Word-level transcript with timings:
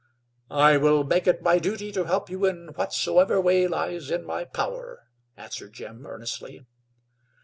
"I 0.49 0.77
will 0.77 1.03
make 1.03 1.27
it 1.27 1.43
my 1.43 1.59
duty 1.59 1.91
to 1.91 2.05
help 2.05 2.27
you 2.27 2.43
in 2.47 2.69
whatsoever 2.69 3.39
way 3.39 3.67
lies 3.67 4.09
in 4.09 4.25
my 4.25 4.45
power," 4.45 5.03
answered 5.37 5.73
Jim, 5.73 6.07
earnestly. 6.07 6.65